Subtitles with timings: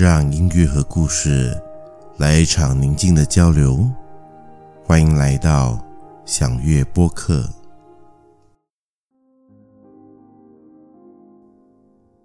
[0.00, 1.54] 让音乐和故事
[2.16, 3.86] 来一场宁静的交流。
[4.82, 5.78] 欢迎来到
[6.24, 7.46] 享乐播客。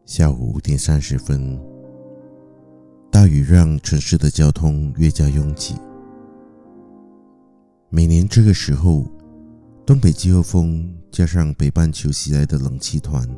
[0.05, 1.59] 下午五点三十分，
[3.11, 5.75] 大雨让城市的交通越加拥挤。
[7.89, 9.03] 每年这个时候，
[9.85, 13.29] 东北季候风加上北半球袭来的冷气团，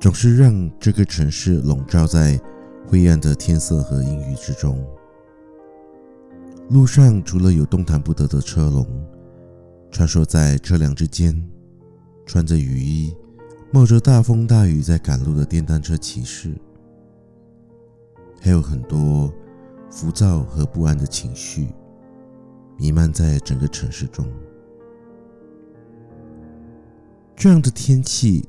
[0.00, 2.40] 总是让这个城市笼罩在
[2.90, 4.84] 灰暗的天色和阴雨之中。
[6.70, 8.84] 路上除了有动弹不得的车龙，
[9.92, 11.40] 穿梭在车辆之间，
[12.26, 13.14] 穿着雨衣、
[13.70, 16.52] 冒着大风大雨在赶路的电单车骑士，
[18.40, 19.32] 还有很多
[19.88, 21.68] 浮躁和不安的情绪
[22.76, 24.26] 弥漫在整个城市中。
[27.36, 28.48] 这样的天气，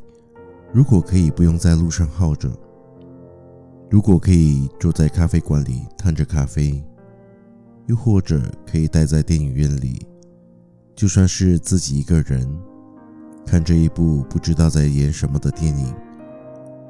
[0.73, 2.49] 如果可以不用在路上耗着，
[3.91, 6.82] 如果可以坐在咖啡馆里叹着咖啡，
[7.88, 10.07] 又或者可以待在电影院里，
[10.96, 12.49] 就算是自己一个人
[13.46, 15.93] 看这一部不知道在演什么的电影，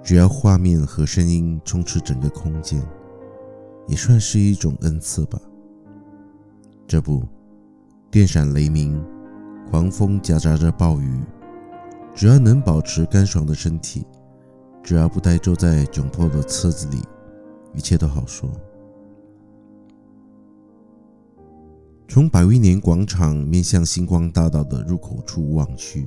[0.03, 2.79] 只要画面和声音充斥整个空间，
[3.87, 5.41] 也算是一种恩赐吧。
[6.85, 7.23] 这不，
[8.11, 9.03] 电闪雷鸣，
[9.71, 11.19] 狂风夹杂着暴雨，
[12.13, 14.05] 只要能保持干爽的身体。
[14.83, 17.01] 只要不呆坐在窘迫的车子里，
[17.73, 18.49] 一切都好说。
[22.07, 26.05] 从百威年广场面向星光大道的入口处望去，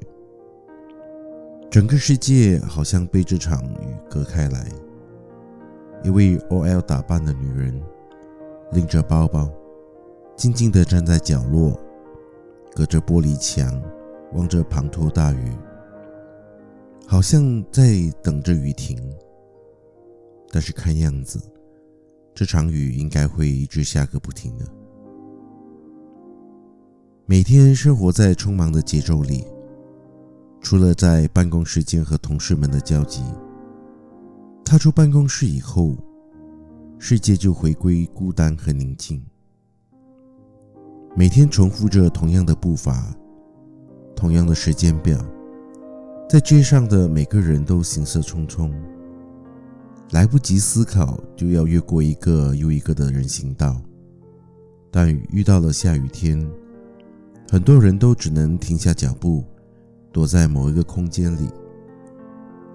[1.70, 4.66] 整个世界好像被这场雨隔开来。
[6.02, 7.82] 一位 OL 打扮的女人，
[8.72, 9.50] 拎着包包，
[10.36, 11.80] 静静地站在角落，
[12.74, 13.82] 隔着玻璃墙，
[14.34, 15.52] 望着滂沱大雨。
[17.06, 18.98] 好像在等着雨停，
[20.50, 21.40] 但是看样子，
[22.34, 24.64] 这场雨应该会一直下个不停的。
[27.26, 29.46] 每天生活在匆忙的节奏里，
[30.60, 33.22] 除了在办公时间和同事们的交集，
[34.64, 35.94] 踏出办公室以后，
[36.98, 39.24] 世界就回归孤单和宁静。
[41.14, 43.14] 每天重复着同样的步伐，
[44.16, 45.18] 同样的时间表。
[46.26, 48.72] 在街上的每个人都行色匆匆，
[50.10, 53.80] 来不及思考就要越过一个又一个的人行道。
[54.90, 56.44] 但遇到了下雨天，
[57.50, 59.44] 很多人都只能停下脚步，
[60.12, 61.48] 躲在某一个空间里，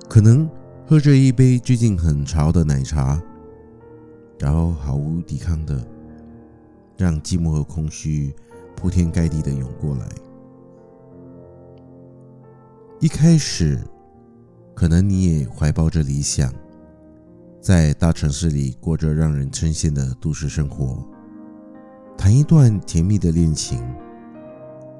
[0.08, 0.50] 可能
[0.86, 3.22] 喝着一杯最近很潮的奶茶，
[4.38, 5.86] 然后毫无抵抗的
[6.98, 8.34] 让寂寞和空虚
[8.76, 10.08] 铺天盖地的涌过来。
[13.02, 13.80] 一开始，
[14.76, 16.54] 可能你也怀抱着理想，
[17.62, 21.02] 在大城市里过着让人称羡的都市生活，
[22.18, 23.82] 谈一段甜蜜的恋情。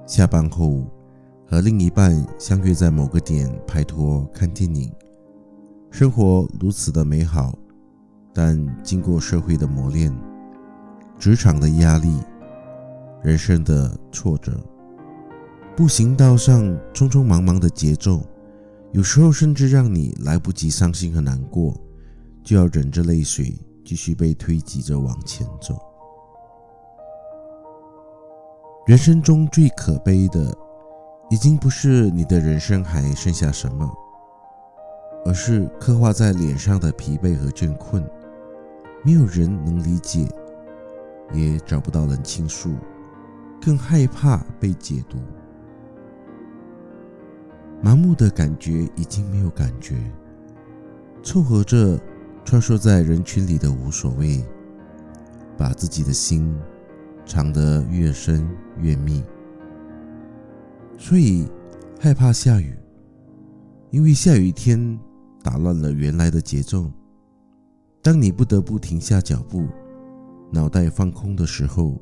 [0.08, 0.86] 下班后，
[1.46, 4.90] 和另一半相约在某个点拍拖、看电影，
[5.92, 7.54] 生活如此的美好。
[8.34, 10.18] 但经过社会的磨练，
[11.18, 12.18] 职场的压力，
[13.22, 14.58] 人生的挫折。
[15.80, 16.62] 步行道上
[16.94, 18.22] 匆匆忙忙的节奏，
[18.92, 21.74] 有时候甚至让你来不及伤心和难过，
[22.44, 25.80] 就要忍着泪水继续被推挤着往前走。
[28.88, 30.54] 人生中最可悲的，
[31.30, 33.90] 已经不是你的人生还剩下什么，
[35.26, 38.04] 而是刻画在脸上的疲惫和倦困，
[39.06, 40.28] 没有人能理解，
[41.34, 42.76] 也找不到人倾诉，
[43.62, 45.18] 更害怕被解读。
[47.82, 49.96] 麻木的感觉已经没有感觉，
[51.24, 51.98] 凑合着
[52.44, 54.44] 穿梭在人群里的无所谓，
[55.58, 56.54] 把自己的心
[57.26, 58.46] 藏得越深
[58.82, 59.24] 越密。
[60.98, 61.48] 所以
[62.00, 62.78] 害怕下雨，
[63.92, 65.00] 因为下雨天
[65.42, 66.92] 打乱了原来的节奏。
[68.02, 69.68] 当你不得不停下脚步，
[70.52, 71.98] 脑袋放空的时候，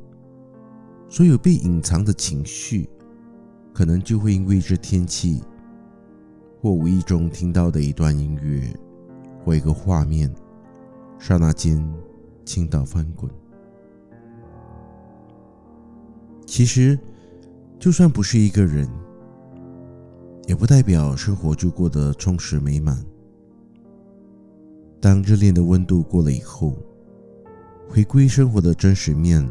[1.07, 2.89] 所有被隐藏的情绪，
[3.73, 5.43] 可能就会因为这天气。
[6.61, 8.73] 或无意中听到的一段音乐，
[9.43, 10.33] 或一个画面，
[11.19, 11.87] 刹那间
[12.43, 13.31] 倾倒翻滚。
[16.45, 16.97] 其实，
[17.77, 18.89] 就算不是一个人，
[20.47, 22.97] 也不代表生活就过得充实美满。
[24.99, 26.75] 当热恋的温度过了以后，
[27.87, 29.47] 回归生活的真实面，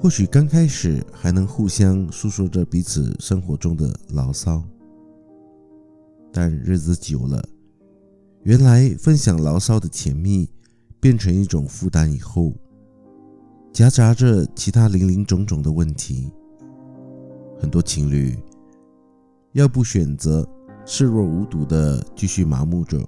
[0.00, 4.62] 或许刚开始还能互相诉说着彼此生活中的牢骚。
[6.38, 7.42] 但日子久了，
[8.42, 10.46] 原来分享牢骚的甜蜜，
[11.00, 12.52] 变成一种负担以后，
[13.72, 16.30] 夹杂着其他林林总总的问题，
[17.58, 18.38] 很多情侣
[19.52, 20.46] 要不选择
[20.84, 23.02] 视若无睹的继续麻木着，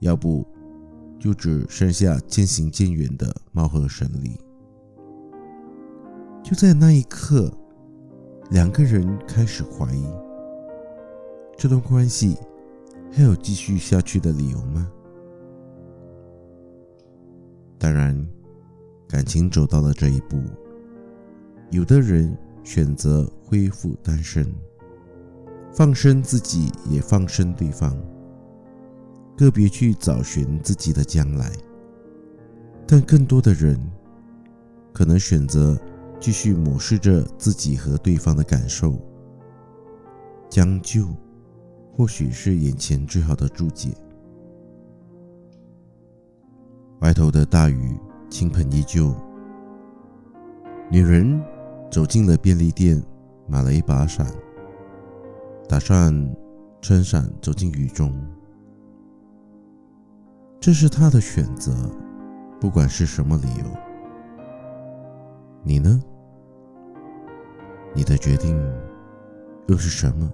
[0.00, 0.44] 要不
[1.16, 4.32] 就只剩下渐行渐远的貌合神离。
[6.42, 7.56] 就在那一刻，
[8.50, 10.04] 两个人开始怀疑，
[11.58, 12.36] 这段关系
[13.12, 14.88] 还有继续下去的理由吗？
[17.76, 18.16] 当然，
[19.08, 20.40] 感情走到了这一步，
[21.72, 22.32] 有的人
[22.62, 24.46] 选择恢复单身，
[25.72, 27.92] 放生自己，也放生对方，
[29.36, 31.50] 个别去找寻自己的将来。
[32.86, 33.76] 但更多的人
[34.92, 35.76] 可能选择
[36.20, 38.96] 继续抹视着自己和对方的感受，
[40.48, 41.04] 将就，
[41.98, 43.92] 或许是眼前最好的注解。
[47.00, 47.98] 外头的大雨
[48.30, 49.12] 倾盆依旧。
[50.88, 51.42] 女人
[51.90, 53.02] 走进了便利店，
[53.48, 54.24] 买了一把伞，
[55.68, 56.14] 打算
[56.80, 58.14] 撑伞走进雨中。
[60.60, 61.74] 这是她的选择，
[62.60, 63.64] 不管是什么理由。
[65.64, 66.00] 你呢？
[67.92, 68.56] 你的决定
[69.66, 70.30] 又是什么？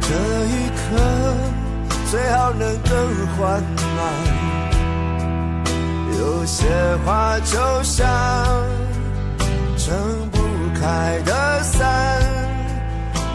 [0.00, 0.14] 这
[0.46, 0.80] 一刻
[2.10, 2.92] 最好能更
[3.36, 3.62] 缓
[3.96, 3.98] 慢。
[6.18, 6.66] 有些
[7.04, 8.06] 话就像
[9.76, 10.38] 撑不
[10.80, 12.22] 开的伞，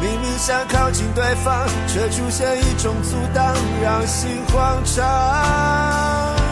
[0.02, 3.54] 明明想靠近对方，却出现一种阻挡，
[3.84, 6.43] 让心慌张。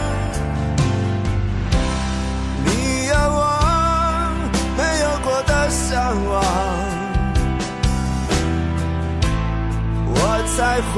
[10.94, 10.96] 会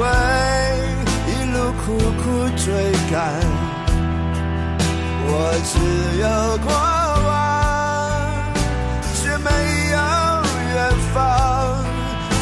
[1.27, 1.85] 一路苦
[2.23, 2.25] 苦
[2.57, 2.67] 追
[3.11, 3.15] 赶。
[5.27, 5.31] 我
[5.65, 5.73] 只
[6.21, 6.25] 有
[6.59, 6.69] 过
[7.27, 7.33] 往，
[9.15, 9.49] 却没
[9.91, 9.97] 有
[10.75, 10.77] 远
[11.15, 11.15] 方。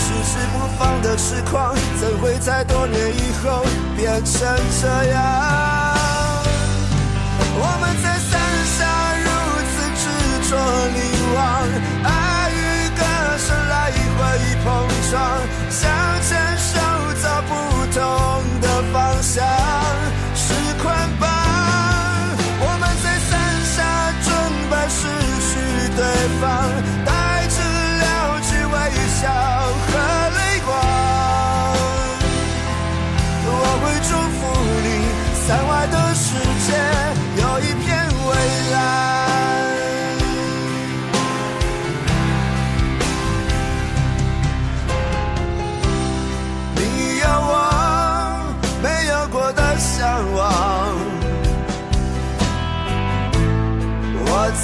[0.00, 3.65] 迟迟不放的痴狂，怎会在多年以后
[3.97, 4.35] 变成
[4.81, 5.21] 这样？
[7.55, 8.31] 我们在伞
[8.77, 8.79] 下
[9.23, 9.27] 如
[9.71, 10.05] 此执
[10.50, 10.53] 着
[10.95, 10.99] 凝
[11.35, 11.41] 望，
[12.05, 12.11] 爱
[12.50, 12.59] 与
[12.97, 13.00] 歌
[13.38, 13.73] 声来
[14.19, 14.21] 回
[14.65, 14.67] 碰
[15.11, 15.12] 撞，
[15.71, 15.81] 向
[16.29, 16.81] 前。
[17.93, 18.03] 中
[18.62, 19.81] 的方向。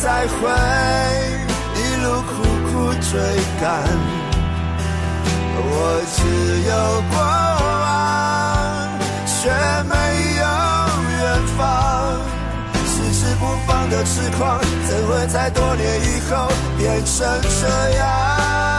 [0.01, 0.39] 才会
[1.75, 2.31] 一路苦
[2.71, 2.71] 苦
[3.11, 3.19] 追
[3.61, 3.67] 赶。
[5.61, 5.67] 我
[6.15, 6.19] 只
[6.69, 6.73] 有
[7.11, 7.19] 过
[7.65, 7.69] 往，
[9.27, 9.51] 却
[9.89, 9.93] 没
[10.39, 10.43] 有
[11.19, 11.21] 远
[11.59, 11.61] 方。
[12.87, 16.33] 迟迟不放的痴狂，怎会在多年以后
[16.79, 17.27] 变成
[17.61, 17.67] 这
[17.99, 18.78] 样？